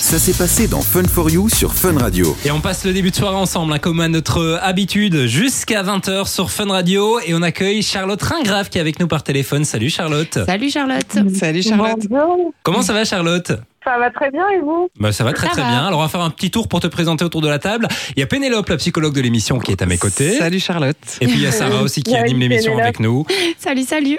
[0.00, 2.34] Ça s'est passé dans Fun for You sur Fun Radio.
[2.44, 6.26] Et on passe le début de soirée ensemble, hein, comme à notre habitude, jusqu'à 20h
[6.26, 7.20] sur Fun Radio.
[7.20, 9.64] Et on accueille Charlotte Ringrave qui est avec nous par téléphone.
[9.64, 10.38] Salut Charlotte.
[10.46, 11.18] Salut Charlotte.
[11.34, 12.00] Salut Charlotte.
[12.08, 12.52] Bonjour.
[12.62, 13.52] Comment ça va Charlotte?
[13.84, 14.88] Ça va très bien et vous?
[14.98, 15.68] Bah, Ça va très Ça très va.
[15.68, 15.86] bien.
[15.86, 17.86] Alors on va faire un petit tour pour te présenter autour de la table.
[18.16, 20.38] Il y a Pénélope, la psychologue de l'émission, qui est à mes côtés.
[20.38, 20.96] Salut Charlotte.
[21.20, 23.24] Et puis il y a Sarah aussi qui anime l'émission avec nous.
[23.58, 24.18] Salut, salut.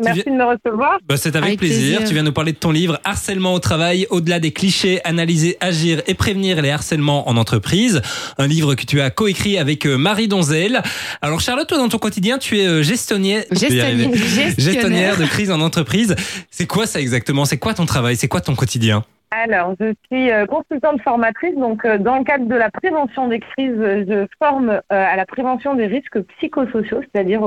[0.00, 0.98] Merci de me recevoir.
[1.06, 1.96] Bah, c'est avec, Avec plaisir.
[1.96, 2.08] plaisir.
[2.08, 6.02] Tu viens nous parler de ton livre Harcèlement au travail, au-delà des clichés, analyser, agir
[6.06, 8.00] et prévenir les harcèlements en entreprise.
[8.38, 10.82] Un livre que tu as coécrit avec euh, Marie Donzel.
[11.22, 16.14] Alors Charlotte, toi dans ton quotidien, tu es euh, gestionnaire, de crise en entreprise.
[16.50, 17.44] C'est quoi ça exactement?
[17.44, 18.16] C'est quoi ton travail?
[18.16, 19.02] C'est quoi ton quotidien?
[19.30, 23.76] Alors, je suis euh, consultante formatrice, donc dans le cadre de la prévention des crises,
[23.76, 27.42] je forme à la prévention des risques psychosociaux, c'est-à-dire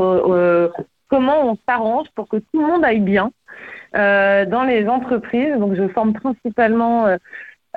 [1.12, 3.32] comment on s'arrange pour que tout le monde aille bien
[3.96, 5.56] euh, dans les entreprises.
[5.58, 7.18] Donc, je forme principalement euh,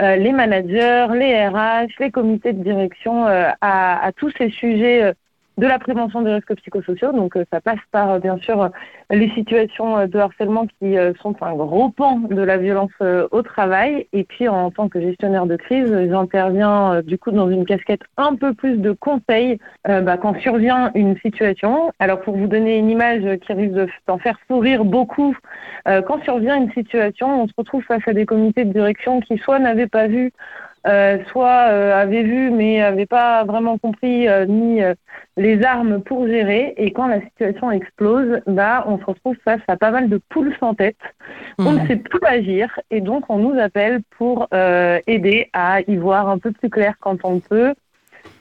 [0.01, 5.13] euh, les managers, les RH, les comités de direction à, tous ces sujets
[5.59, 7.13] de la prévention des risques psychosociaux.
[7.13, 8.71] Donc, euh, ça passe par, euh, bien sûr,
[9.11, 13.29] les situations euh, de harcèlement qui euh, sont un gros pan de la violence euh,
[13.31, 14.07] au travail.
[14.13, 17.65] Et puis, en tant que gestionnaire de crise, euh, j'interviens euh, du coup dans une
[17.65, 21.93] casquette un peu plus de conseil euh, bah, quand survient une situation.
[21.99, 25.37] Alors, pour vous donner une image qui risque de- d'en faire sourire beaucoup,
[25.89, 29.39] euh, quand survient une situation, on se retrouve face à des comités de direction qui
[29.39, 30.33] soit n'avaient pas vu,
[30.87, 34.95] euh, soit euh, avaient vu mais n'avaient pas vraiment compris euh, ni euh,
[35.37, 36.75] les armes pour gérer.
[36.77, 40.55] Et quand la situation explose, bah, on se retrouve face à pas mal de poules
[40.61, 40.99] sans tête.
[41.59, 45.97] On ne sait plus agir et donc on nous appelle pour euh, aider à y
[45.97, 47.75] voir un peu plus clair quand on peut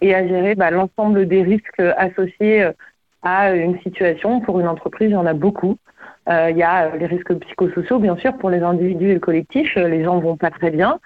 [0.02, 2.72] et à gérer bah, l'ensemble des risques associés euh,
[3.22, 4.42] à une situation.
[4.42, 5.78] Pour une entreprise, il y en a beaucoup.
[6.30, 9.76] Euh, Il y a les risques psychosociaux, bien sûr, pour les individus et le collectif.
[9.76, 11.00] Les gens vont pas très bien.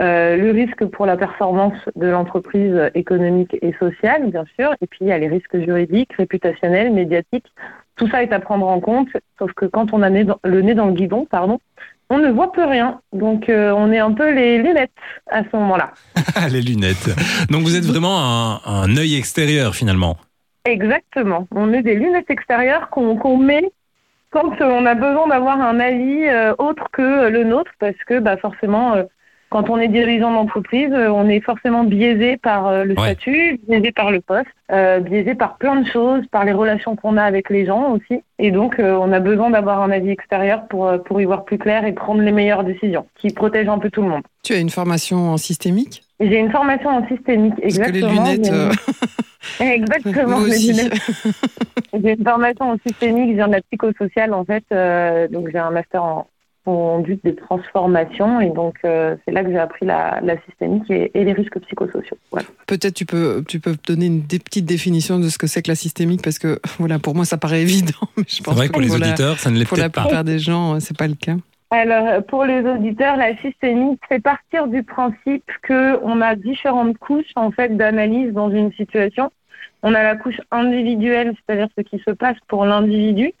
[0.00, 4.74] Euh, le risque pour la performance de l'entreprise économique et sociale, bien sûr.
[4.80, 7.46] Et puis, il y a les risques juridiques, réputationnels, médiatiques.
[7.96, 9.08] Tout ça est à prendre en compte,
[9.38, 11.60] sauf que quand on a le nez dans le guidon, pardon,
[12.08, 13.00] on ne voit plus rien.
[13.12, 14.90] Donc, euh, on est un peu les lunettes
[15.30, 15.92] à ce moment-là.
[16.50, 17.10] Les lunettes.
[17.50, 20.16] Donc vous êtes vraiment un, un œil extérieur finalement.
[20.64, 21.46] Exactement.
[21.54, 23.70] On est des lunettes extérieures qu'on met
[24.30, 28.36] quand on a besoin d'avoir un avis euh, autre que le nôtre, parce que bah,
[28.38, 29.04] forcément, euh,
[29.52, 33.12] quand on est dirigeant d'entreprise, euh, on est forcément biaisé par euh, le Ouais.
[33.12, 37.16] statut, biaisé par le poste, euh, biaisé par plein de choses, par les relations qu'on
[37.18, 38.22] a avec les gens aussi.
[38.38, 41.58] Et donc, euh, on a besoin d'avoir un avis extérieur pour, pour y voir plus
[41.58, 44.22] clair et prendre les meilleures décisions, qui protègent un peu tout le monde.
[44.42, 46.02] Tu as une formation en systémique?
[46.18, 48.24] J'ai une formation en systémique, Parce que les exactement.
[48.24, 48.50] lunettes.
[48.52, 48.70] Euh,
[49.60, 50.38] Exactement.
[51.92, 55.58] J'ai une formation en systémique, je viens de la psychosociale en fait, euh, donc j'ai
[55.58, 56.26] un master en,
[56.64, 60.88] en but de transformation et donc euh, c'est là que j'ai appris la, la systémique
[60.90, 62.16] et, et les risques psychosociaux.
[62.30, 62.46] Voilà.
[62.66, 65.70] Peut-être tu peux, tu peux donner une des petites définitions de ce que c'est que
[65.70, 68.68] la systémique parce que voilà, pour moi ça paraît évident, mais je C'est pense vrai
[68.68, 70.02] que pour les pour la- auditeurs, ça ne l'est pour la peut-être pas.
[70.02, 71.36] plupart des gens, euh, c'est pas le cas.
[71.70, 77.32] Alors pour les auditeurs, la systémique fait partir du principe que on a différentes couches
[77.34, 79.32] en fait d'analyse dans une situation.
[79.82, 83.32] On a la couche individuelle, c'est-à-dire ce qui se passe pour l'individu,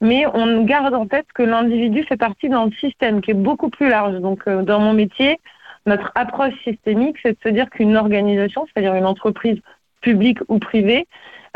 [0.00, 3.88] mais on garde en tête que l'individu fait partie d'un système qui est beaucoup plus
[3.88, 4.18] large.
[4.20, 5.38] Donc, euh, dans mon métier,
[5.86, 9.58] notre approche systémique, c'est de se dire qu'une organisation, c'est-à-dire une entreprise
[10.00, 11.06] publique ou privée,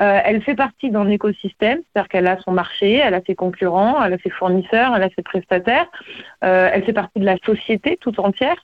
[0.00, 4.02] euh, elle fait partie d'un écosystème, c'est-à-dire qu'elle a son marché, elle a ses concurrents,
[4.02, 5.90] elle a ses fournisseurs, elle a ses prestataires,
[6.42, 8.56] euh, elle fait partie de la société tout entière.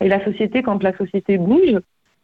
[0.00, 1.78] Et la société, quand la société bouge,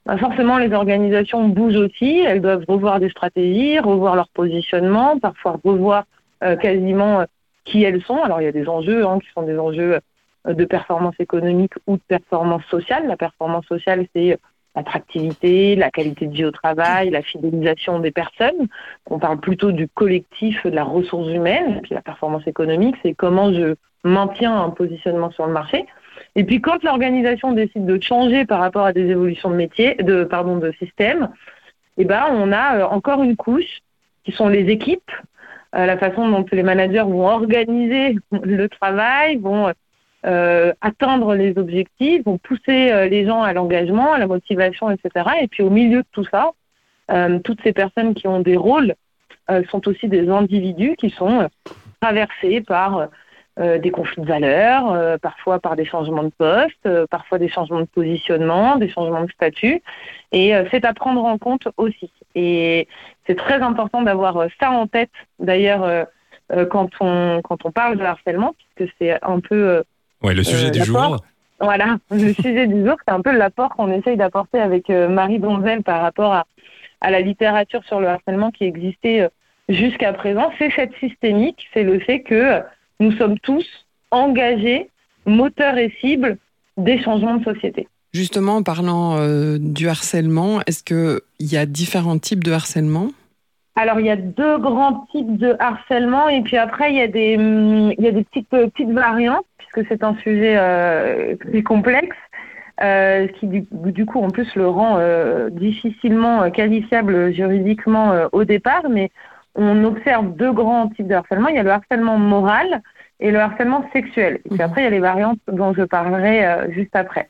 [0.04, 2.20] bah, forcément, les organisations bougent aussi.
[2.20, 6.04] Elles doivent revoir des stratégies, revoir leur positionnement, parfois revoir
[6.41, 7.25] quasiment euh,
[7.65, 8.22] qui elles sont.
[8.22, 10.00] Alors, il y a des enjeux hein, qui sont des enjeux
[10.47, 13.06] euh, de performance économique ou de performance sociale.
[13.06, 14.37] La performance sociale, c'est euh,
[14.75, 18.69] l'attractivité, la qualité de vie au travail, la fidélisation des personnes.
[19.06, 21.81] On parle plutôt du collectif, de la ressource humaine.
[21.82, 25.87] Puis la performance économique, c'est comment je maintiens un positionnement sur le marché.
[26.37, 30.24] Et puis quand l'organisation décide de changer par rapport à des évolutions de métier, de
[30.24, 31.30] pardon, de système,
[31.97, 33.80] eh ben on a euh, encore une couche
[34.24, 35.24] qui sont les équipes, euh,
[35.72, 39.72] la façon dont les managers vont organiser le travail, vont
[40.26, 45.26] euh, atteindre les objectifs, vont pousser euh, les gens à l'engagement, à la motivation, etc.
[45.42, 46.50] Et puis au milieu de tout ça,
[47.10, 48.94] euh, toutes ces personnes qui ont des rôles
[49.50, 51.47] euh, sont aussi des individus qui sont euh,
[52.00, 53.09] traversés par
[53.60, 57.49] euh, des conflits de valeurs, euh, parfois par des changements de poste, euh, parfois des
[57.49, 59.83] changements de positionnement, des changements de statut.
[60.31, 62.13] Et c'est à prendre en compte aussi.
[62.37, 62.87] Et
[63.27, 65.10] c'est très important d'avoir ça en tête,
[65.41, 66.07] d'ailleurs,
[66.71, 69.83] quand, on, quand on parle de harcèlement, puisque c'est un peu...
[70.22, 71.16] Ouais, le sujet du jour.
[71.59, 75.83] Voilà, le sujet du jour, c'est un peu l'apport qu'on essaye d'apporter avec Marie Donzel
[75.83, 76.47] par rapport à,
[77.01, 79.31] à, la littérature sur le harcèlement qui existait
[79.71, 80.53] jusqu'à présent.
[80.59, 82.63] C'est cette systémique, c'est le fait que
[83.00, 83.66] nous sommes tous
[84.10, 84.91] engagés,
[85.27, 86.39] moteurs et cibles
[86.77, 87.89] des changements de société.
[88.12, 93.09] Justement, en parlant euh, du harcèlement, est-ce qu'il y a différents types de harcèlement?
[93.77, 97.06] Alors, il y a deux grands types de harcèlement et puis après, il y a
[97.06, 102.16] des, il y a des petites, petites variantes puisque c'est un sujet euh, très complexe.
[102.80, 108.45] Euh, qui du, du, coup en plus le rend euh, difficilement qualifiable juridiquement euh, au
[108.45, 109.10] départ, mais
[109.54, 111.48] on observe deux grands types de harcèlement.
[111.48, 112.83] Il y a le harcèlement moral
[113.21, 114.41] et le harcèlement sexuel.
[114.45, 117.28] Et puis après, il y a les variantes dont je parlerai euh, juste après.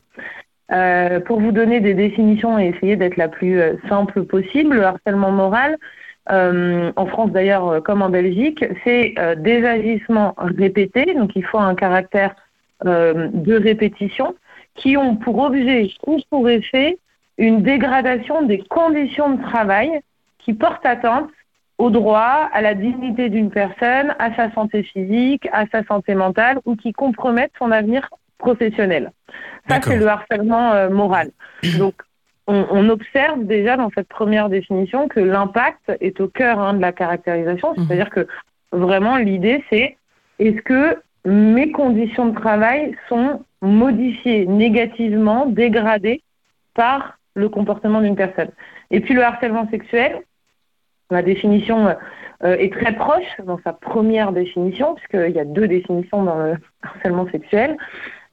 [0.71, 5.31] Euh, pour vous donner des définitions et essayer d'être la plus simple possible, le harcèlement
[5.31, 5.77] moral,
[6.31, 11.43] euh, en France d'ailleurs euh, comme en Belgique, c'est euh, des agissements répétés, donc il
[11.43, 12.35] faut un caractère
[12.85, 14.35] euh, de répétition,
[14.75, 16.99] qui ont pour objet ou pour effet
[17.37, 20.01] une dégradation des conditions de travail
[20.37, 21.29] qui portent atteinte
[21.79, 26.59] au droit, à la dignité d'une personne, à sa santé physique, à sa santé mentale
[26.65, 29.11] ou qui compromettent son avenir professionnel.
[29.67, 31.31] Ça, c'est le harcèlement euh, moral.
[31.79, 31.95] Donc,
[32.47, 36.81] on, on, observe déjà dans cette première définition que l'impact est au cœur hein, de
[36.81, 37.85] la caractérisation, mhm.
[37.85, 38.27] c'est-à-dire que
[38.71, 39.97] vraiment l'idée c'est
[40.39, 46.23] est-ce que mes conditions de travail sont modifiées négativement, dégradées
[46.73, 48.49] par le comportement d'une personne.
[48.89, 50.23] Et puis le harcèlement sexuel,
[51.09, 51.87] la définition
[52.43, 56.55] euh, est très proche dans sa première définition, puisqu'il y a deux définitions dans le
[56.83, 57.77] harcèlement sexuel.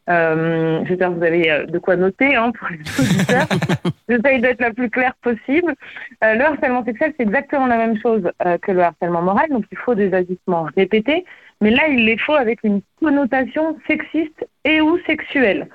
[0.09, 3.49] Euh, J'espère que vous avez euh, de quoi noter hein, pour les auditeurs.
[4.09, 5.75] J'essaye d'être la plus claire possible.
[6.23, 9.49] Euh, le harcèlement sexuel, c'est exactement la même chose euh, que le harcèlement moral.
[9.51, 11.25] Donc, il faut des agissements répétés.
[11.61, 15.69] Mais là, il les faut avec une connotation sexiste et ou sexuelle.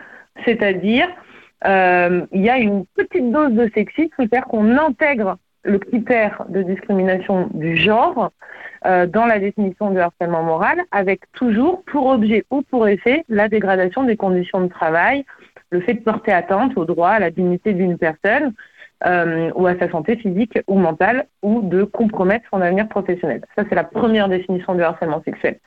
[0.45, 1.09] C'est-à-dire,
[1.65, 6.61] euh, il y a une petite dose de sexisme, c'est-à-dire qu'on intègre le critère de
[6.63, 8.31] discrimination du genre
[8.85, 13.47] euh, dans la définition du harcèlement moral, avec toujours pour objet ou pour effet la
[13.47, 15.23] dégradation des conditions de travail,
[15.69, 18.53] le fait de porter atteinte au droit, à la dignité d'une personne
[19.05, 23.41] euh, ou à sa santé physique ou mentale, ou de compromettre son avenir professionnel.
[23.55, 25.59] Ça, c'est la première définition du harcèlement sexuel.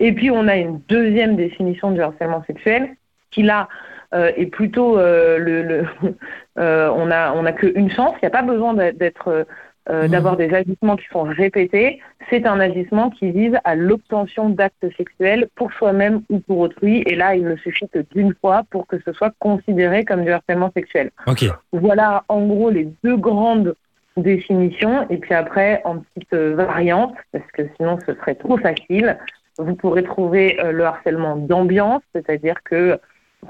[0.00, 2.96] Et puis, on a une deuxième définition du harcèlement sexuel
[3.30, 3.68] qui, là,
[4.14, 5.84] euh, est plutôt euh, le, le
[6.58, 8.14] euh, on a on a qu'une chance.
[8.16, 9.46] Il n'y a pas besoin d'être
[9.90, 10.08] euh, mmh.
[10.08, 12.00] d'avoir des agissements qui sont répétés.
[12.30, 17.02] C'est un agissement qui vise à l'obtention d'actes sexuels pour soi-même ou pour autrui.
[17.06, 20.30] Et là, il ne suffit que d'une fois pour que ce soit considéré comme du
[20.30, 21.10] harcèlement sexuel.
[21.26, 21.50] Okay.
[21.72, 23.74] Voilà en gros les deux grandes
[24.16, 25.06] définitions.
[25.10, 29.18] Et puis après, en petite variante, parce que sinon ce serait trop facile,
[29.58, 32.98] vous pourrez trouver euh, le harcèlement d'ambiance, c'est-à-dire que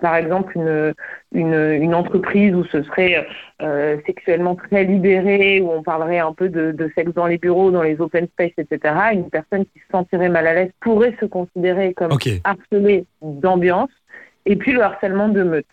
[0.00, 0.94] par exemple une,
[1.32, 3.26] une, une, entreprise où ce serait
[3.62, 7.70] euh, sexuellement très libéré, où on parlerait un peu de, de, sexe dans les bureaux,
[7.70, 11.26] dans les open space, etc., une personne qui se sentirait mal à l'aise pourrait se
[11.26, 12.40] considérer comme okay.
[12.44, 13.90] harcelée d'ambiance.
[14.46, 15.66] Et puis le harcèlement de meute.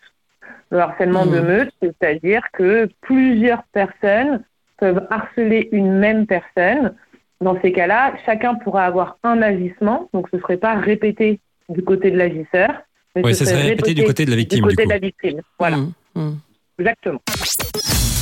[0.69, 1.31] Le harcèlement mmh.
[1.31, 4.44] de meute, c'est-à-dire que plusieurs personnes
[4.77, 6.95] peuvent harceler une même personne.
[7.41, 11.39] Dans ces cas-là, chacun pourra avoir un agissement, donc ce ne serait pas répété
[11.69, 12.81] du côté de l'agisseur,
[13.15, 14.67] oui, ça serait répété du côté de la victime.
[14.67, 15.77] Du côté du de la victime, voilà.
[15.77, 16.39] Mmh, mmh.
[16.81, 17.19] Exactement.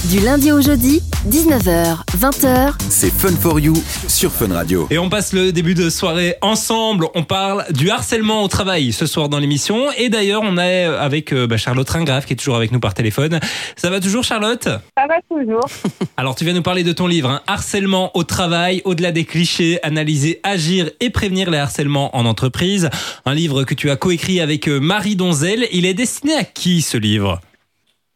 [0.10, 2.74] Du lundi au jeudi, 19h, 20h.
[2.90, 3.74] C'est Fun for You
[4.10, 4.86] sur Fun Radio.
[4.90, 7.08] Et on passe le début de soirée ensemble.
[7.16, 9.90] On parle du harcèlement au travail ce soir dans l'émission.
[9.98, 12.94] Et d'ailleurs, on est avec euh, bah, Charlotte Ringraf qui est toujours avec nous par
[12.94, 13.40] téléphone.
[13.78, 14.64] Ça va toujours, Charlotte?
[14.64, 15.66] Ça va toujours.
[16.18, 19.80] Alors, tu viens nous parler de ton livre, hein, Harcèlement au travail, au-delà des clichés,
[19.84, 22.90] analyser, agir et prévenir les harcèlements en entreprise.
[23.26, 25.66] Un livre que tu as coécrit avec euh, Marie Donzel.
[25.72, 27.40] Il est destiné à qui ce livre?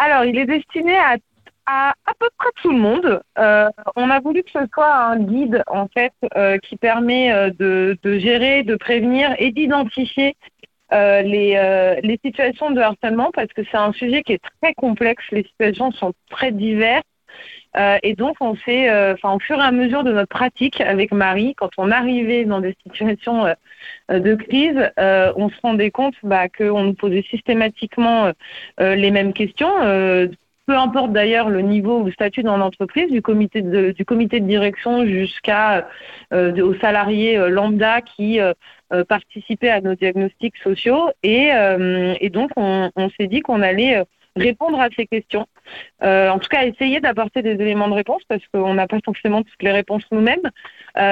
[0.03, 1.17] Alors, il est destiné à
[1.65, 3.21] à peu près tout le monde.
[3.37, 7.49] Euh, on a voulu que ce soit un guide en fait euh, qui permet euh,
[7.57, 10.35] de, gérer, de prévenir et d'identifier
[10.91, 15.23] les situations de harcèlement parce que c'est un sujet qui est très complexe.
[15.31, 17.03] Les situations sont très diverses.
[17.77, 21.11] Euh, et donc, on fait, enfin, au fur et à mesure de notre pratique avec
[21.11, 23.45] Marie, quand on arrivait dans des situations
[24.09, 28.31] de crise, on se rendait compte bah, qu'on nous posait systématiquement
[28.79, 29.71] les mêmes questions
[30.65, 34.39] peu importe d'ailleurs le niveau ou le statut dans l'entreprise, du comité de, du comité
[34.39, 35.87] de direction jusqu'à
[36.33, 38.53] euh, aux salariés euh, lambda qui euh,
[38.93, 41.09] euh, participaient à nos diagnostics sociaux.
[41.21, 44.03] Et, euh, et donc, on, on s'est dit qu'on allait euh,
[44.35, 45.47] répondre à ces questions.
[46.01, 49.61] en tout cas, essayer d'apporter des éléments de réponse parce qu'on n'a pas forcément toutes
[49.61, 50.49] les réponses nous-mêmes.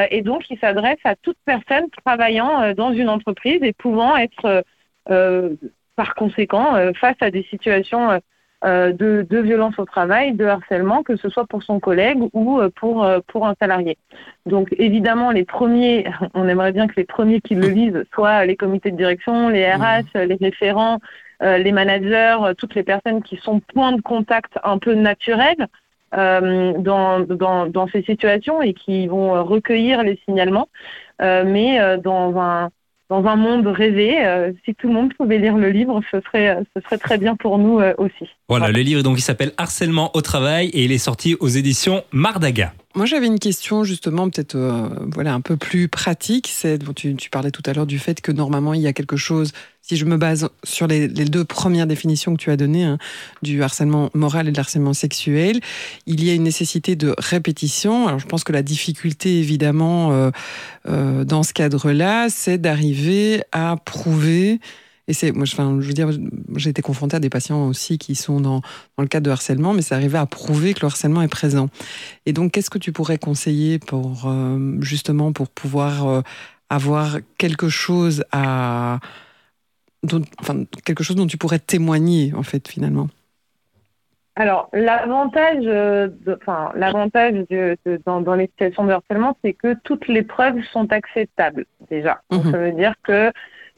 [0.10, 4.63] et donc, il s'adresse à toute personne travaillant dans une entreprise et pouvant être
[5.96, 8.20] par conséquent, face à des situations
[8.63, 13.08] de, de, violence au travail, de harcèlement, que ce soit pour son collègue ou pour,
[13.28, 13.98] pour un salarié.
[14.46, 18.56] Donc évidemment, les premiers, on aimerait bien que les premiers qui le lisent soient les
[18.56, 20.20] comités de direction, les RH, mmh.
[20.20, 21.00] les référents,
[21.42, 25.68] les managers, toutes les personnes qui sont points de contact un peu naturels
[26.16, 30.68] euh, dans, dans, dans, ces situations et qui vont recueillir les signalements.
[31.22, 32.70] Euh, mais euh, dans un
[33.10, 34.26] dans un monde rêvé.
[34.26, 37.36] Euh, si tout le monde pouvait lire le livre, ce serait, ce serait très bien
[37.36, 38.30] pour nous euh, aussi.
[38.48, 42.04] Voilà, le livre donc il s'appelle Harcèlement au travail et il est sorti aux éditions
[42.14, 42.72] Mardaga.
[42.94, 46.50] Moi, j'avais une question justement, peut-être euh, voilà un peu plus pratique.
[46.52, 49.16] C'est tu, tu, parlais tout à l'heure du fait que normalement il y a quelque
[49.16, 49.54] chose.
[49.82, 52.98] Si je me base sur les, les deux premières définitions que tu as données hein,
[53.42, 55.60] du harcèlement moral et de harcèlement sexuel,
[56.06, 58.08] il y a une nécessité de répétition.
[58.08, 60.32] Alors, je pense que la difficulté, évidemment, euh,
[60.88, 64.60] euh, dans ce cadre-là, c'est d'arriver à prouver
[65.12, 66.10] et c'est, moi, enfin, je veux dire,
[66.56, 68.62] j'ai été confrontée à des patients aussi qui sont dans,
[68.96, 71.68] dans le cadre de harcèlement, mais c'est arrivé à prouver que le harcèlement est présent.
[72.25, 76.22] Et donc, qu'est-ce que tu pourrais conseiller pour, euh, justement, pour pouvoir euh,
[76.70, 79.00] avoir quelque chose à,
[80.03, 83.10] dont, enfin, quelque chose dont tu pourrais témoigner, en fait, finalement?
[84.38, 86.08] Alors, l'avantage, euh,
[86.41, 90.63] enfin, l'avantage de, de, dans, dans, les situations de harcèlement, c'est que toutes les preuves
[90.72, 92.22] sont acceptables, déjà.
[92.30, 92.51] Donc, mmh.
[92.51, 93.34] Ça veut dire que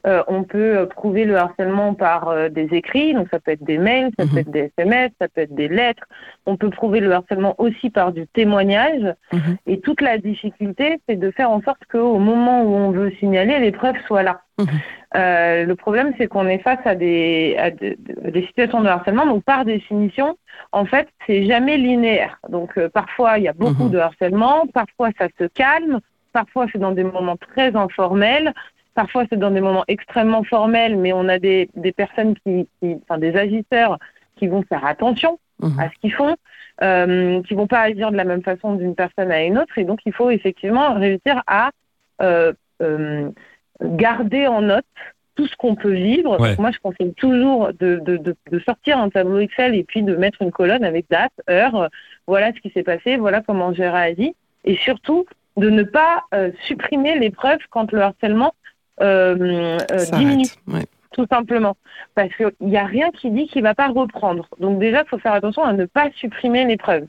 [0.06, 3.64] euh, on peut euh, prouver le harcèlement par euh, des écrits, donc ça peut être
[3.64, 4.38] des mails, ça peut mhm.
[4.40, 6.04] être des SMS, ça peut être des lettres.
[6.46, 9.14] On peut prouver le harcèlement aussi par du témoignage.
[9.32, 9.58] Mhm.
[9.66, 13.60] Et toute la difficulté, c'est de faire en sorte qu'au moment où on veut signaler,
[13.60, 14.42] les preuves soient là.
[14.60, 14.68] Mhm.
[15.16, 19.26] Euh, le problème, c'est qu'on est face à des, à des, des, situations de harcèlement,
[19.26, 20.38] donc par définition,
[20.74, 22.40] en fait, c'est jamais linéaire.
[22.50, 26.00] Donc parfois, il y a beaucoup de harcèlement, parfois ça se calme,
[26.34, 28.54] parfois c'est dans des moments très informels,
[28.96, 32.98] Parfois, c'est dans des moments extrêmement formels, mais on a des, des personnes qui, qui,
[33.04, 33.98] enfin des agisseurs
[34.36, 35.80] qui vont faire attention mmh.
[35.80, 36.36] à ce qu'ils font,
[36.82, 39.84] euh, qui vont pas agir de la même façon d'une personne à une autre, et
[39.84, 41.72] donc il faut effectivement réussir à
[42.22, 43.30] euh, euh,
[43.82, 44.86] garder en note
[45.36, 46.40] tout ce qu'on peut vivre.
[46.40, 46.56] Ouais.
[46.60, 50.16] Moi, je conseille toujours de, de, de, de, sortir un tableau Excel et puis de
[50.16, 51.90] mettre une colonne avec date, heure,
[52.28, 55.26] voilà ce qui s'est passé, voilà comment j'ai réagi, et surtout
[55.58, 58.63] de ne pas euh, supprimer les preuves quand le harcèlement euh, euh,
[59.00, 60.46] diminue.
[60.68, 60.86] Ouais.
[61.14, 61.78] Tout simplement.
[62.16, 64.48] Parce qu'il n'y a rien qui dit qu'il ne va pas reprendre.
[64.60, 67.08] Donc déjà, il faut faire attention à ne pas supprimer les preuves.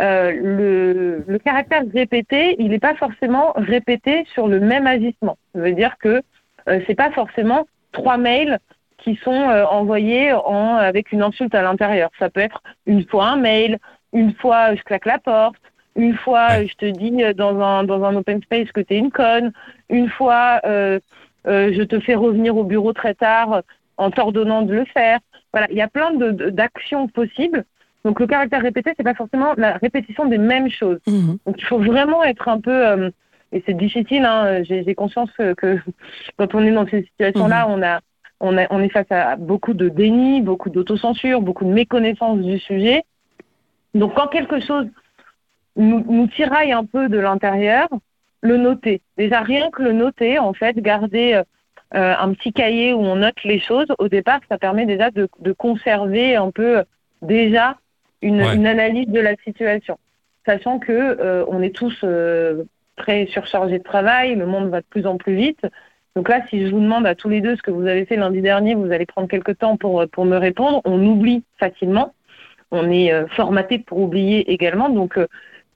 [0.00, 5.38] Euh, le, le, caractère répété, il n'est pas forcément répété sur le même agissement.
[5.54, 6.22] Ça veut dire que
[6.68, 8.58] euh, c'est pas forcément trois mails
[8.98, 12.10] qui sont euh, envoyés en, avec une insulte à l'intérieur.
[12.18, 13.78] Ça peut être une fois un mail,
[14.12, 15.56] une fois je claque la porte,
[15.96, 16.66] une fois, ouais.
[16.66, 19.52] je te dis euh, dans un, dans un open space que tu es une conne.
[19.88, 20.98] Une fois, euh,
[21.46, 23.62] euh, je te fais revenir au bureau très tard
[23.96, 25.18] en t'ordonnant de le faire.
[25.52, 27.64] Voilà, il y a plein d'actions possibles.
[28.04, 31.00] Donc le caractère répété, c'est pas forcément la répétition des mêmes choses.
[31.06, 31.36] Mmh.
[31.46, 33.10] Donc il faut vraiment être un peu euh,
[33.52, 34.24] et c'est difficile.
[34.24, 35.78] Hein, J'ai conscience que, que,
[36.36, 37.70] quand on est dans ces situations-là, mmh.
[37.70, 38.00] on a
[38.38, 42.58] on, a, on est face à beaucoup de déni, beaucoup d'autocensure, beaucoup de méconnaissance du
[42.58, 43.02] sujet.
[43.94, 44.86] Donc quand quelque chose
[45.76, 47.88] nous, nous tiraille un peu de l'intérieur,
[48.40, 49.02] le noter.
[49.16, 51.42] Déjà, rien que le noter, en fait, garder
[51.94, 55.28] euh, un petit cahier où on note les choses, au départ, ça permet déjà de,
[55.40, 56.84] de conserver un peu
[57.22, 57.76] déjà
[58.22, 58.56] une, ouais.
[58.56, 59.98] une, analyse de la situation.
[60.44, 62.64] Sachant que euh, on est tous euh,
[62.96, 65.66] très surchargés de travail, le monde va de plus en plus vite.
[66.14, 68.16] Donc là, si je vous demande à tous les deux ce que vous avez fait
[68.16, 70.80] lundi dernier, vous allez prendre quelques temps pour, pour me répondre.
[70.84, 72.14] On oublie facilement.
[72.70, 74.88] On est euh, formaté pour oublier également.
[74.88, 75.26] Donc, euh,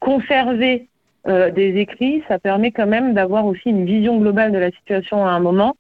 [0.00, 0.88] conserver
[1.28, 5.26] euh, des écrits, ça permet quand même d'avoir aussi une vision globale de la situation
[5.26, 5.76] à un moment.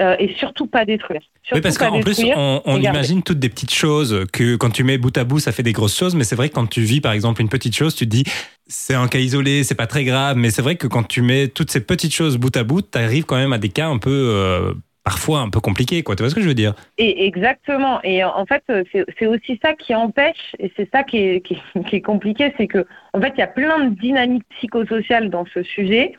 [0.00, 1.20] Euh, et surtout pas détruire.
[1.42, 4.84] Surtout oui, parce qu'en plus, on, on imagine toutes des petites choses que quand tu
[4.84, 6.14] mets bout à bout, ça fait des grosses choses.
[6.14, 8.24] Mais c'est vrai que quand tu vis, par exemple, une petite chose, tu te dis,
[8.66, 10.38] c'est un cas isolé, c'est pas très grave.
[10.38, 12.96] Mais c'est vrai que quand tu mets toutes ces petites choses bout à bout, tu
[12.96, 14.72] arrives quand même à des cas un peu euh,
[15.04, 16.16] parfois un peu compliqué, quoi.
[16.16, 16.74] Tu vois ce que je veux dire?
[16.98, 18.00] Et Exactement.
[18.02, 18.62] Et en fait,
[19.18, 22.66] c'est aussi ça qui empêche, et c'est ça qui est, qui, qui est compliqué, c'est
[22.66, 26.12] que en fait, il y a plein de dynamiques psychosociales dans ce sujet.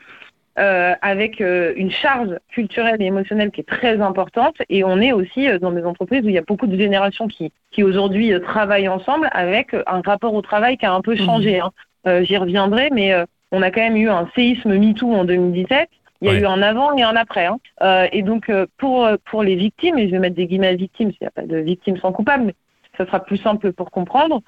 [0.60, 4.56] Euh, avec euh, une charge culturelle et émotionnelle qui est très importante.
[4.70, 7.28] Et on est aussi euh, dans des entreprises où il y a beaucoup de générations
[7.28, 11.16] qui, qui aujourd'hui euh, travaillent ensemble avec un rapport au travail qui a un peu
[11.16, 11.60] changé.
[11.60, 11.70] Mmh.
[12.06, 12.24] Hein.
[12.24, 13.16] J'y reviendrai, mais
[13.52, 15.90] on a quand même eu un séisme MeToo en 2017.
[16.24, 16.40] Il y a ouais.
[16.40, 17.46] eu un avant et un après.
[17.46, 17.60] Hein.
[17.82, 20.76] Euh, et donc, euh, pour, pour les victimes, et je vais mettre des guillemets à
[20.76, 22.56] victimes, s'il n'y a pas de victimes sans coupables, mais
[22.98, 24.42] ça sera plus simple pour comprendre,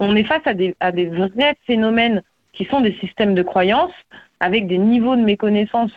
[0.00, 2.22] on est face à des, à des vrais phénomènes
[2.52, 3.92] qui sont des systèmes de croyances
[4.40, 5.92] avec des niveaux de méconnaissance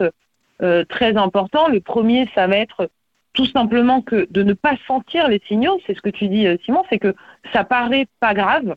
[0.62, 1.68] euh, très importants.
[1.68, 2.92] Le premier, ça va être
[3.34, 6.84] tout simplement que de ne pas sentir les signaux, c'est ce que tu dis Simon,
[6.92, 7.16] c'est que
[7.52, 8.76] ça paraît pas grave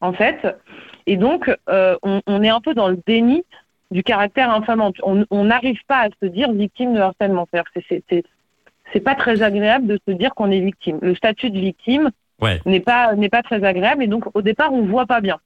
[0.00, 0.46] en fait,
[1.06, 3.42] et donc on, on, est un peu dans le déni
[3.90, 4.92] du caractère infamant.
[5.02, 7.46] On n'arrive pas à se dire victime de harcèlement.
[7.52, 7.80] Que
[8.92, 10.98] c'est pas très agréable de se dire qu'on est victime.
[11.02, 12.10] Le statut de victime
[12.66, 15.38] n'est pas n'est pas très agréable et donc au départ on voit pas bien.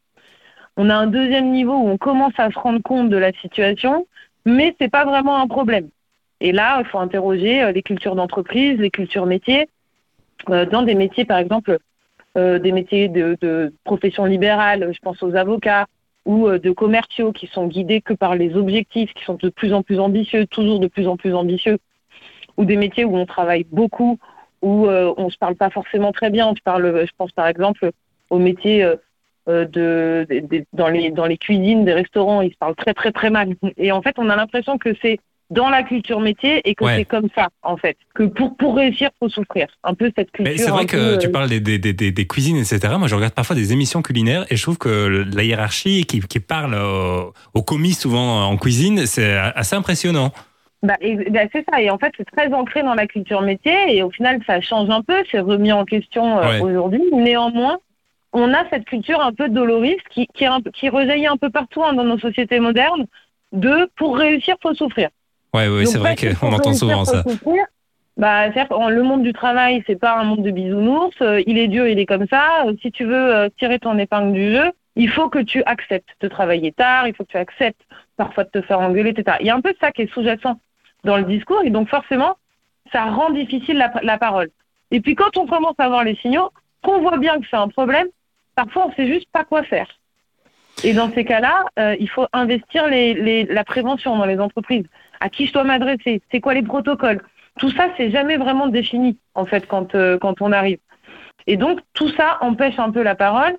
[0.77, 4.07] On a un deuxième niveau où on commence à se rendre compte de la situation,
[4.45, 5.89] mais c'est pas vraiment un problème.
[6.41, 9.69] Et là, il faut interroger euh, les cultures d'entreprise, les cultures métiers.
[10.49, 11.79] Euh, dans des métiers, par exemple,
[12.39, 15.87] euh, des métiers de, de profession libérale, je pense aux avocats,
[16.27, 19.73] ou euh, de commerciaux qui sont guidés que par les objectifs, qui sont de plus
[19.73, 21.79] en plus ambitieux, toujours de plus en plus ambitieux,
[22.57, 24.19] ou des métiers où on travaille beaucoup,
[24.63, 26.53] où euh, on ne se parle pas forcément très bien.
[26.57, 27.91] Je, parle, je pense par exemple
[28.29, 28.85] aux métiers
[29.49, 30.27] euh, de,
[30.73, 33.55] dans, les, dans les cuisines des restaurants, ils se parlent très très très mal.
[33.77, 35.19] Et en fait, on a l'impression que c'est
[35.51, 37.97] dans la culture métier et que c'est comme ça en fait.
[38.15, 39.67] Que pour pour réussir faut souffrir.
[39.83, 40.55] Un peu cette culture.
[40.57, 42.95] C'est vrai que tu euh, parles des, des, des, des, cuisines etc.
[42.99, 46.41] Moi je regarde parfois des émissions culinaires et je trouve que la hiérarchie qui, qui
[46.41, 50.33] parle aux, commis souvent en cuisine c'est assez impressionnant.
[50.83, 50.95] Bah,
[51.31, 51.83] bah, c'est ça.
[51.83, 54.89] Et en fait c'est très ancré dans la culture métier et au final ça change
[54.89, 55.17] un peu.
[55.31, 57.03] C'est remis en question euh, aujourd'hui.
[57.13, 57.79] Néanmoins
[58.33, 61.95] on a cette culture un peu doloriste qui qui, qui rejaillit un peu partout hein,
[61.95, 63.07] dans nos sociétés modernes.
[63.53, 65.09] De pour réussir faut souffrir
[65.55, 67.23] Ouais, oui, c'est vrai qu'on entend souvent ça.
[68.17, 71.17] bah, le monde du travail, c'est pas un monde de bisounours.
[71.23, 72.67] Euh, il est Dieu, il est comme ça.
[72.67, 76.11] Euh, si tu veux euh, tirer ton épingle du jeu, il faut que tu acceptes
[76.21, 77.81] de travailler tard, il faut que tu acceptes
[78.17, 79.39] parfois de te faire engueuler, etc.
[79.41, 80.61] Il y a un peu de ça qui est sous-jacent
[81.05, 82.37] dans le discours, et donc forcément,
[82.93, 84.51] ça rend difficile la, la parole.
[84.91, 86.51] Et puis quand on commence à voir les signaux,
[86.83, 88.09] qu'on voit bien que c'est un problème,
[88.55, 89.87] parfois on sait juste pas quoi faire.
[90.85, 91.65] Et dans ces cas-là,
[91.99, 94.87] il faut investir les, les, la prévention dans les entreprises
[95.21, 97.23] à qui je dois m'adresser, c'est quoi les protocoles.
[97.59, 100.79] Tout ça, c'est jamais vraiment défini en fait quand euh, quand on arrive.
[101.47, 103.57] Et donc tout ça empêche un peu la parole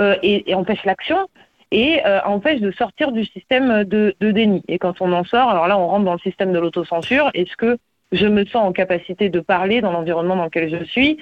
[0.00, 1.28] euh, et, empêche l'action
[1.70, 4.62] et euh, empêche de sortir du système de, de, déni.
[4.68, 7.30] Et quand on en sort, alors là, on rentre dans le système de l'autocensure.
[7.34, 7.78] Est-ce que
[8.12, 11.18] je me sens en capacité de parler dans l'environnement dans lequel je suis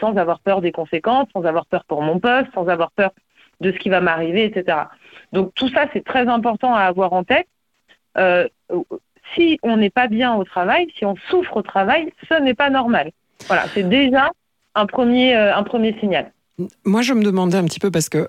[0.00, 3.10] sans avoir peur des conséquences, sans avoir peur pour mon poste, sans avoir peur
[3.60, 4.78] de ce qui va m'arriver, etc.
[5.32, 7.46] Donc tout ça, c'est très important à avoir en tête.
[8.18, 8.48] Euh,
[9.34, 12.70] si on n'est pas bien au travail, si on souffre au travail, ce n'est pas
[12.70, 13.12] normal.
[13.46, 14.30] Voilà, c'est déjà
[14.74, 16.32] un premier, euh, un premier signal.
[16.84, 18.28] Moi, je me demandais un petit peu parce que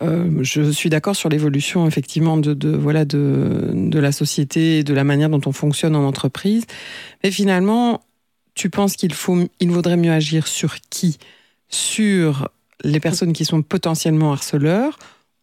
[0.00, 5.04] euh, je suis d'accord sur l'évolution effectivement de, voilà de, la société et de la
[5.04, 6.64] manière dont on fonctionne en entreprise.
[7.22, 8.02] Mais finalement,
[8.54, 11.18] tu penses qu'il faut, il vaudrait mieux agir sur qui?
[11.68, 12.48] Sur
[12.84, 14.98] les personnes qui sont potentiellement harceleurs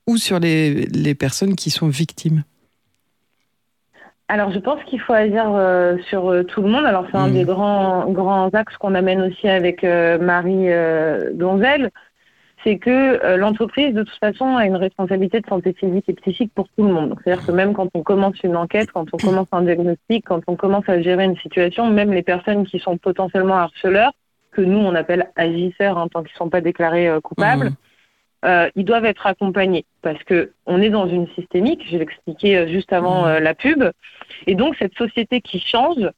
[0.07, 2.43] ou sur les personnes qui sont victimes?
[4.31, 6.85] Alors, je pense qu'il faut agir euh, sur euh, tout le monde.
[6.85, 7.33] Alors, c'est un mmh.
[7.33, 10.69] des grands, grands axes qu'on amène aussi avec euh, Marie
[11.33, 11.89] Donzel.
[12.63, 16.67] C'est que l'entreprise, de toute façon, a une responsabilité de santé physique et psychique pour
[16.67, 17.15] tout le monde.
[17.23, 20.57] C'est-à-dire que même quand on commence une enquête, quand on commence un diagnostic, quand on
[20.57, 24.11] commence à gérer une situation, même les personnes qui sont potentiellement harceleurs,
[24.51, 27.75] que nous, on appelle agisseurs, en hein, tant qu'ils ne sont pas déclarés coupables, mmh
[28.45, 31.85] euh, ils doivent être accompagnés parce que on est dans une systémique.
[31.91, 33.27] Je l'expliquais euh, juste avant mmh.
[33.27, 33.83] euh, la pub,
[34.47, 36.09] et donc cette société qui change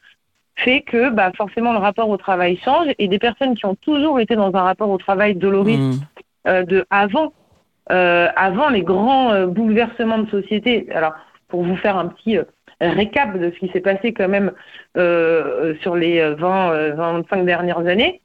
[0.56, 4.20] fait que bah, forcément le rapport au travail change et des personnes qui ont toujours
[4.20, 6.48] été dans un rapport au travail doloriste mmh.
[6.48, 7.34] euh, de avant,
[7.92, 10.88] euh, avant les grands bouleversements de société.
[10.94, 11.14] Alors
[11.48, 12.38] pour vous faire un petit
[12.80, 14.52] récap de ce qui s'est passé quand même
[14.96, 18.22] sur les 20, 25 dernières années.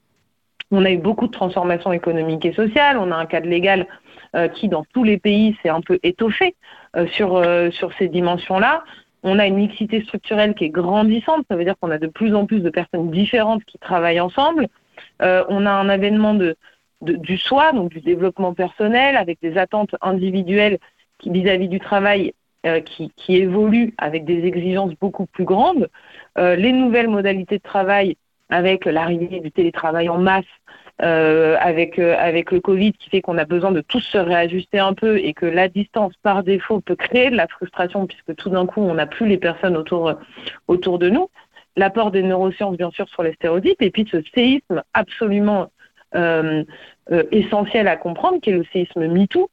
[0.71, 2.99] On a eu beaucoup de transformations économiques et sociales.
[2.99, 3.87] On a un cadre légal
[4.35, 6.57] euh, qui, dans tous les pays, s'est un peu étoffé
[6.97, 8.83] euh, sur, euh, sur ces dimensions-là.
[9.23, 11.45] On a une mixité structurelle qui est grandissante.
[11.49, 14.69] Ça veut dire qu'on a de plus en plus de personnes différentes qui travaillent ensemble.
[15.21, 16.57] on a un avènement de,
[17.01, 20.79] du soi, donc du développement personnel, avec des attentes individuelles
[21.25, 22.35] vis-à-vis du travail
[22.85, 25.89] qui, qui, évoluent avec des exigences beaucoup plus grandes.
[26.37, 28.17] les nouvelles modalités de travail
[28.49, 30.45] avec l'arrivée du télétravail en masse,
[31.03, 34.79] euh, avec euh, avec le Covid qui fait qu'on a besoin de tous se réajuster
[34.79, 38.49] un peu et que la distance par défaut peut créer de la frustration puisque tout
[38.49, 40.15] d'un coup on n'a plus les personnes autour
[40.69, 41.29] autour de nous.
[41.77, 45.71] L'apport des neurosciences bien sûr sur les stéréotypes et puis ce séisme absolument
[46.15, 46.65] euh,
[47.13, 49.51] euh essentiel à comprendre qui est le séisme MeToo.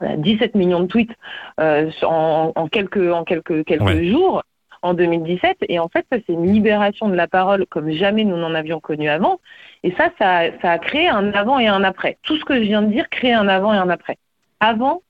[0.00, 1.14] 17 millions de tweets
[1.60, 4.42] euh, en, en, quelques en quelques quelques jours
[4.84, 5.56] en 2017.
[5.68, 8.80] Et en fait, ça, c'est une libération de la parole comme jamais nous n'en avions
[8.80, 9.40] connu avant.
[9.82, 12.18] Et ça, ça, a créé un avant et un après.
[12.22, 14.18] Tout ce que je viens de dire crée un avant et un après.
[14.60, 15.02] Avant,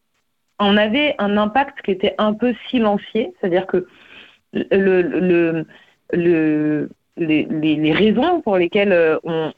[0.60, 3.86] on avait un impact qui était un peu silencieux, c'est-à-dire que
[4.52, 5.66] le, le,
[6.12, 9.52] le, les, les, raisons pour lesquelles euh, on,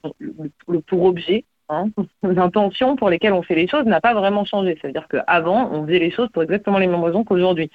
[0.68, 1.88] le pour objet, hein,
[2.22, 4.78] l'intention pour lesquelles on fait les choses n'a pas vraiment changé.
[4.80, 7.70] C'est-à-dire qu'avant, on faisait les choses pour exactement les mêmes raisons qu'aujourd'hui.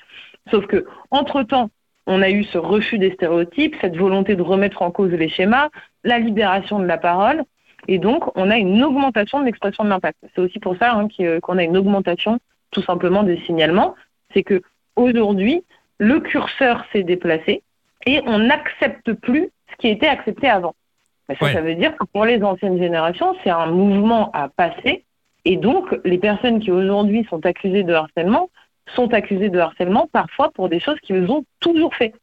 [0.49, 1.69] Sauf que, entre-temps,
[2.07, 5.69] on a eu ce refus des stéréotypes, cette volonté de remettre en cause les schémas,
[6.03, 7.43] la libération de la parole,
[7.87, 10.17] et donc on a une augmentation de l'expression de l'impact.
[10.33, 11.07] C'est aussi pour ça hein,
[11.41, 12.39] qu'on a une augmentation
[12.71, 13.95] tout simplement des signalements.
[14.33, 14.61] C'est que
[14.95, 15.63] aujourd'hui,
[15.97, 17.63] le curseur s'est déplacé
[18.05, 20.75] et on n'accepte plus ce qui était accepté avant.
[21.39, 25.05] Ça veut dire que pour les anciennes générations, c'est un mouvement à passer.
[25.45, 28.49] Et donc, les personnes qui aujourd'hui sont accusées de harcèlement
[28.95, 32.13] sont accusées de harcèlement parfois pour des choses qu'ils ont toujours fait.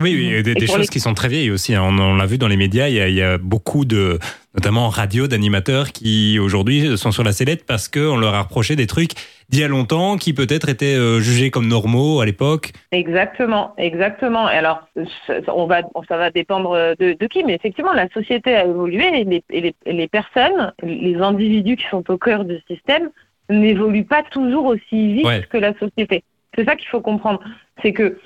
[0.00, 1.74] Oui, oui des, choses qui sont très vieilles aussi.
[1.74, 1.82] Hein.
[1.82, 4.20] On, l'a vu dans les médias, il y, a, il y a beaucoup de,
[4.54, 8.76] notamment en radio, d'animateurs qui aujourd'hui sont sur la sellette parce qu'on leur a reproché
[8.76, 9.12] des trucs
[9.48, 12.72] d'il y a longtemps qui peut-être étaient euh, jugés comme normaux à l'époque.
[12.92, 14.46] Exactement, exactement.
[14.46, 14.86] Alors,
[15.48, 19.24] on va, ça va dépendre de, de qui, mais effectivement, la société a évolué et
[19.24, 23.10] les, et les, les personnes, les individus qui sont au cœur du système
[23.48, 26.22] n'évoluent pas toujours aussi vite que la société.
[26.54, 27.40] C'est ça qu'il faut comprendre.
[27.82, 28.18] C'est que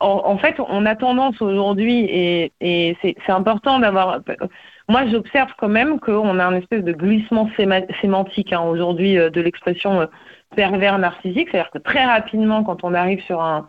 [0.00, 4.20] en, fait, on a tendance aujourd'hui, et, c'est important d'avoir.
[4.88, 7.48] Moi, j'observe quand même qu'on a un espèce de glissement
[8.00, 10.06] sémantique hein, aujourd'hui euh, de l'expression euh,
[10.56, 13.68] pervers narcissique, c'est-à-dire que très rapidement, quand on arrive sur un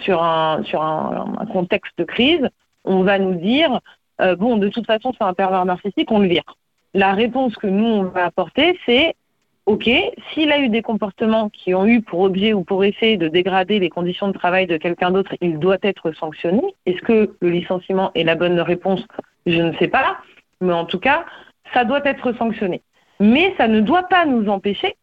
[0.00, 2.48] sur un sur un, contexte de crise,
[2.84, 3.80] on va nous dire
[4.22, 6.56] euh, bon, de toute façon, c'est un pervers narcissique, on le vire.
[6.94, 9.14] La réponse que nous on va apporter, c'est
[9.66, 9.90] OK,
[10.32, 13.80] s'il a eu des comportements qui ont eu pour objet ou pour effet de dégrader
[13.80, 16.62] les conditions de travail de quelqu'un d'autre, il doit être sanctionné.
[16.86, 19.04] Est-ce que le licenciement est la bonne réponse?
[19.44, 20.18] Je ne sais pas.
[20.60, 21.24] Mais en tout cas,
[21.74, 22.80] ça doit être sanctionné.
[23.18, 24.94] Mais ça ne doit pas nous empêcher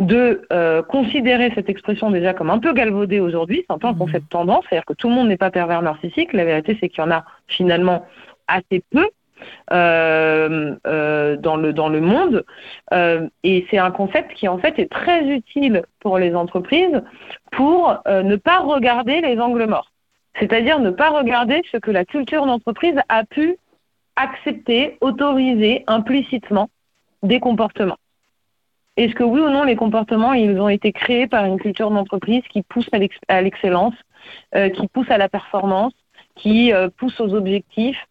[0.00, 3.64] de euh, considérer cette expression déjà comme un peu galvaudée aujourd'hui.
[3.66, 3.98] C'est un peu un mmh.
[3.98, 6.32] concept tendance, c'est-à-dire que tout le monde n'est pas pervers narcissique.
[6.32, 8.06] La vérité, c'est qu'il y en a finalement
[8.48, 9.08] assez peu.
[9.72, 12.44] Euh, euh, dans, le, dans le monde.
[12.92, 17.00] Euh, et c'est un concept qui en fait est très utile pour les entreprises
[17.52, 19.92] pour ne pas regarder les angles morts.
[20.40, 23.58] C'est-à-dire ne pas regarder ce que la culture d'entreprise a pu
[24.16, 26.68] accepter, autoriser implicitement
[27.22, 27.98] des comportements.
[28.96, 32.42] Est-ce que oui ou non les comportements ils ont été créés par une culture d'entreprise
[32.50, 32.88] qui pousse
[33.28, 33.94] à l'excellence,
[34.52, 35.92] qui pousse à la performance,
[36.34, 38.04] qui pousse aux objectifs,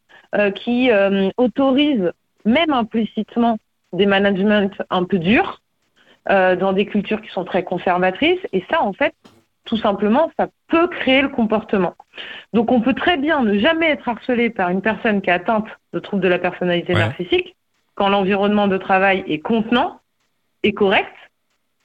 [0.51, 2.11] qui euh, autorise
[2.45, 3.57] même implicitement
[3.93, 5.61] des managements un peu durs
[6.29, 8.39] euh, dans des cultures qui sont très conservatrices.
[8.53, 9.13] Et ça, en fait,
[9.65, 11.95] tout simplement, ça peut créer le comportement.
[12.53, 15.67] Donc on peut très bien ne jamais être harcelé par une personne qui est atteinte
[15.93, 17.55] de troubles de la personnalité narcissique
[17.95, 19.99] quand l'environnement de travail est contenant
[20.63, 21.13] et correct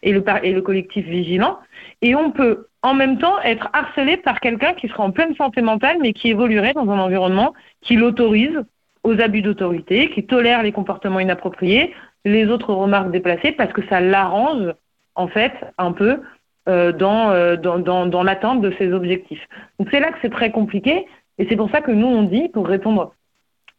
[0.05, 1.59] et le, collectif vigilant.
[2.03, 5.62] Et on peut en même temps être harcelé par quelqu'un qui sera en pleine santé
[5.62, 8.62] mentale, mais qui évoluerait dans un environnement qui l'autorise
[9.03, 14.01] aux abus d'autorité, qui tolère les comportements inappropriés, les autres remarques déplacées, parce que ça
[14.01, 14.73] l'arrange,
[15.14, 16.21] en fait, un peu
[16.69, 19.47] euh, euh, dans, dans, l'atteinte de ses objectifs.
[19.79, 21.07] Donc c'est là que c'est très compliqué,
[21.38, 23.14] et c'est pour ça que nous, on dit, pour répondre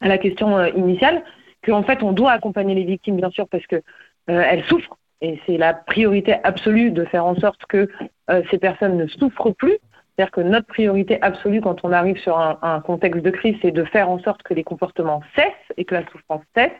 [0.02, 1.24] à la question euh, initiale,
[1.64, 3.82] qu'en fait, on doit accompagner les victimes, bien sûr, parce que
[4.28, 7.90] elles souffrent et c'est la priorité absolue de faire en sorte que
[8.30, 9.78] euh, ces personnes ne souffrent plus.
[10.16, 13.84] C'est-à-dire que notre priorité absolue quand on arrive sur un, contexte de crise, c'est de
[13.84, 16.72] faire en sorte que les comportements cessent et que la souffrance cesse.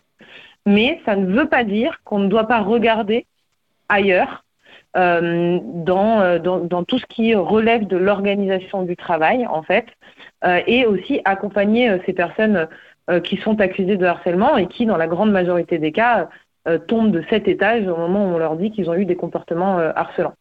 [0.66, 3.26] Mais ça ne veut pas dire qu'on ne doit pas regarder
[3.90, 4.46] ailleurs
[4.96, 9.88] euh, euh, dans, tout ce qui relève de l'organisation du travail, en fait,
[10.68, 12.68] et aussi accompagner ces personnes
[13.24, 16.30] qui sont accusées de harcèlement et qui, dans la grande majorité des cas,
[16.68, 19.16] euh, tombent de cet étage au moment où on leur dit qu'ils ont eu des
[19.16, 20.34] comportements euh, harcelants.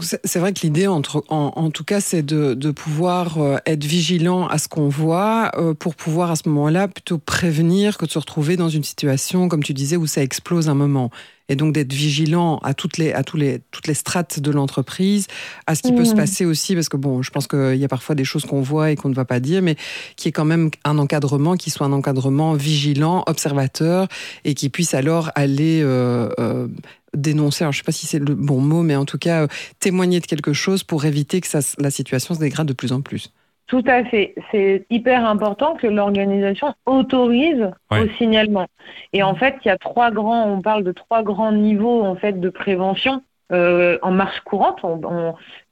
[0.00, 4.68] C'est vrai que l'idée, en, tout cas, c'est de, pouvoir euh, être vigilant à ce
[4.68, 5.50] qu'on voit
[5.80, 9.64] pour pouvoir à ce moment-là plutôt prévenir que de se retrouver dans une situation, comme
[9.64, 11.10] tu disais, où ça explose un moment
[11.48, 15.26] et donc d'être vigilant à toutes les à tous les toutes les strates de l'entreprise,
[15.66, 16.16] à ce qui peut se mmh.
[16.16, 18.90] passer aussi parce que bon, je pense qu'il y a parfois des choses qu'on voit
[18.90, 19.76] et qu'on ne va pas dire, mais
[20.16, 24.08] qui est quand même un encadrement qui soit un encadrement vigilant, observateur
[24.44, 26.68] et qui puisse alors aller euh, euh,
[27.14, 29.42] dénoncer, alors je ne sais pas si c'est le bon mot, mais en tout cas
[29.42, 29.46] euh,
[29.80, 33.00] témoigner de quelque chose pour éviter que ça, la situation se dégrade de plus en
[33.00, 33.32] plus.
[33.66, 34.34] Tout à fait.
[34.52, 38.66] C'est hyper important que l'organisation autorise au signalement.
[39.12, 42.14] Et en fait, il y a trois grands, on parle de trois grands niveaux en
[42.14, 43.22] fait de prévention.
[43.52, 44.80] Euh, en marche courante,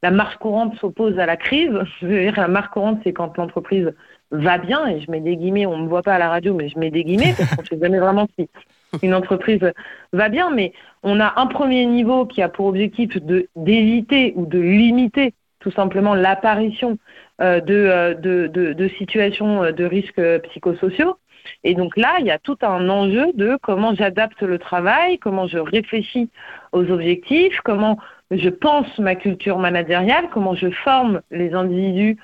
[0.01, 1.71] la marche courante s'oppose à la crise.
[2.01, 3.93] Je veux dire, la marche courante, c'est quand l'entreprise
[4.31, 6.53] va bien, et je mets des guillemets, on ne me voit pas à la radio,
[6.55, 8.49] mais je mets des guillemets, parce qu'on ne sait jamais vraiment si
[9.03, 9.71] une entreprise
[10.13, 13.17] va bien, mais on a un premier niveau qui a pour objectif
[13.55, 16.97] d'éviter ou de limiter tout simplement l'apparition
[17.39, 21.17] de, de, de, de, situations de risques psychosociaux.
[21.63, 25.47] Et donc là, il y a tout un enjeu de comment j'adapte le travail, comment
[25.47, 26.29] je réfléchis
[26.71, 27.97] aux objectifs, comment
[28.31, 32.17] je pense ma culture managériale, comment je forme les individus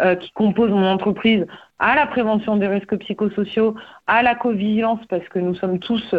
[0.00, 1.46] euh, qui composent mon entreprise
[1.78, 3.74] à la prévention des risques psychosociaux,
[4.06, 6.14] à la co-vigilance, parce que nous sommes tous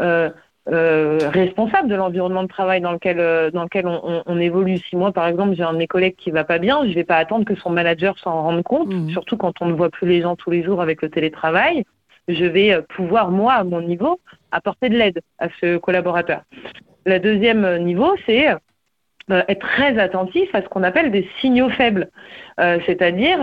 [0.00, 0.30] euh,
[0.70, 4.76] euh, responsables de l'environnement de travail dans lequel, euh, dans lequel on, on, évolue.
[4.78, 7.04] Si moi, par exemple, j'ai un de mes collègues qui va pas bien, je vais
[7.04, 9.10] pas attendre que son manager s'en rende compte, mmh.
[9.10, 11.84] surtout quand on ne voit plus les gens tous les jours avec le télétravail.
[12.28, 16.42] Je vais euh, pouvoir, moi, à mon niveau, apporter de l'aide à ce collaborateur.
[17.06, 18.48] Le deuxième niveau, c'est
[19.30, 22.10] euh, être très attentif à ce qu'on appelle des signaux faibles.
[22.60, 23.38] Euh, c'est-à-dire,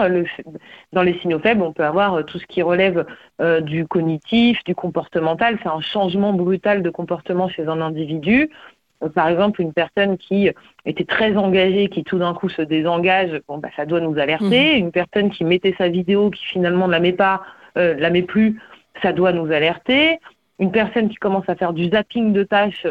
[0.93, 3.06] dans les signaux faibles, on peut avoir euh, tout ce qui relève
[3.62, 5.60] du cognitif, du comportemental.
[5.62, 8.50] C'est un changement brutal de comportement chez un individu.
[9.13, 10.50] par exemple, une personne qui
[10.86, 14.76] était très engagée, qui tout d'un coup se désengage, bon, bah, ça doit nous alerter.
[14.76, 14.78] Mmh.
[14.78, 17.43] Une personne qui mettait sa vidéo, qui finalement ne la met pas,
[17.76, 18.60] la met plus,
[19.02, 20.19] ça doit nous alerter.
[20.60, 22.88] Une personne qui commence à faire du zapping de tâches,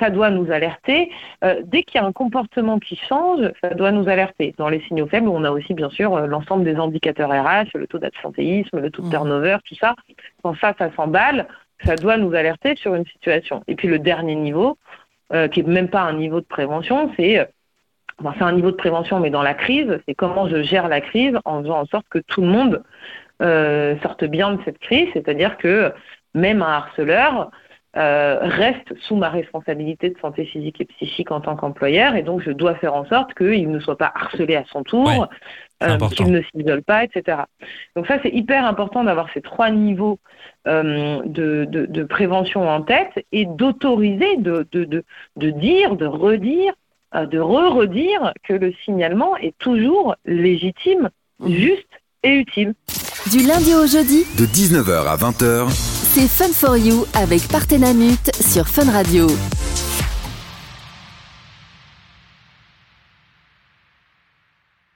[0.00, 1.12] ça doit nous alerter.
[1.44, 4.54] Euh, dès qu'il y a un comportement qui change, ça doit nous alerter.
[4.58, 7.86] Dans les signaux faibles, on a aussi bien sûr euh, l'ensemble des indicateurs RH, le
[7.86, 9.10] taux d'absentéisme, le taux de mmh.
[9.10, 9.94] turnover, tout ça.
[10.42, 11.46] Quand ça, ça s'emballe,
[11.84, 13.62] ça doit nous alerter sur une situation.
[13.68, 14.78] Et puis le dernier niveau,
[15.32, 17.48] euh, qui est même pas un niveau de prévention, c'est
[18.36, 21.38] c'est un niveau de prévention, mais dans la crise, c'est comment je gère la crise
[21.46, 22.82] en faisant en sorte que tout le monde
[23.40, 25.92] euh, sorte bien de cette crise, c'est-à-dire que
[26.34, 27.50] même un harceleur,
[27.96, 32.40] euh, reste sous ma responsabilité de santé physique et psychique en tant qu'employeur et donc
[32.40, 35.28] je dois faire en sorte qu'il ne soit pas harcelé à son tour,
[35.82, 37.38] euh, qu'il ne s'isole pas, etc.
[37.96, 40.20] Donc ça c'est hyper important d'avoir ces trois niveaux
[40.68, 45.02] euh, de, de, de, prévention en tête et d'autoriser, de, de,
[45.36, 46.72] de, dire, de redire,
[47.14, 51.48] euh, de re-redire que le signalement est toujours légitime, mmh.
[51.48, 51.88] juste
[52.22, 52.74] et utile.
[53.32, 58.66] Du lundi au jeudi De 19h à 20h c'est Fun for You avec Partenamut sur
[58.66, 59.28] Fun Radio.